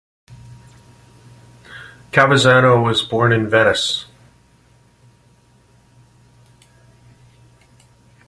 Cavazzano 2.11 2.83
was 2.83 3.03
born 3.03 3.31
in 3.31 3.47
Venice. 3.47 4.07